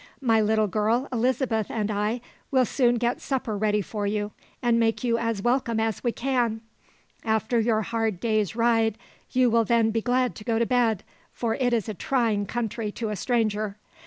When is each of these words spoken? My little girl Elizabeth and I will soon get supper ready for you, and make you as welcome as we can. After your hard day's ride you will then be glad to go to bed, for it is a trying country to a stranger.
My 0.19 0.41
little 0.41 0.65
girl 0.65 1.07
Elizabeth 1.13 1.69
and 1.69 1.91
I 1.91 2.21
will 2.49 2.65
soon 2.65 2.95
get 2.95 3.21
supper 3.21 3.55
ready 3.55 3.83
for 3.83 4.07
you, 4.07 4.31
and 4.59 4.79
make 4.79 5.03
you 5.03 5.19
as 5.19 5.43
welcome 5.43 5.79
as 5.79 6.03
we 6.03 6.11
can. 6.11 6.61
After 7.23 7.59
your 7.59 7.83
hard 7.83 8.19
day's 8.19 8.55
ride 8.55 8.97
you 9.29 9.51
will 9.51 9.63
then 9.63 9.91
be 9.91 10.01
glad 10.01 10.33
to 10.37 10.43
go 10.43 10.57
to 10.57 10.65
bed, 10.65 11.03
for 11.31 11.53
it 11.53 11.71
is 11.71 11.87
a 11.87 11.93
trying 11.93 12.47
country 12.47 12.91
to 12.93 13.09
a 13.09 13.15
stranger. 13.15 13.77